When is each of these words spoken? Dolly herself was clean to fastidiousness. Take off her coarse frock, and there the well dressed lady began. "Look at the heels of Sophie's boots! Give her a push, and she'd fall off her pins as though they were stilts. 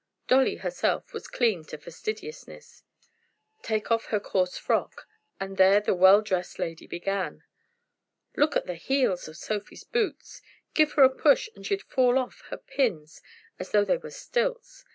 Dolly 0.25 0.55
herself 0.55 1.13
was 1.13 1.27
clean 1.27 1.63
to 1.65 1.77
fastidiousness. 1.77 2.81
Take 3.61 3.91
off 3.91 4.05
her 4.05 4.19
coarse 4.19 4.57
frock, 4.57 5.07
and 5.39 5.57
there 5.57 5.79
the 5.79 5.93
well 5.93 6.21
dressed 6.23 6.57
lady 6.57 6.87
began. 6.87 7.43
"Look 8.35 8.55
at 8.55 8.65
the 8.65 8.73
heels 8.73 9.27
of 9.27 9.37
Sophie's 9.37 9.83
boots! 9.83 10.41
Give 10.73 10.91
her 10.93 11.03
a 11.03 11.09
push, 11.15 11.49
and 11.55 11.63
she'd 11.63 11.83
fall 11.83 12.17
off 12.17 12.41
her 12.49 12.57
pins 12.57 13.21
as 13.59 13.69
though 13.69 13.85
they 13.85 13.97
were 13.97 14.09
stilts. 14.09 14.85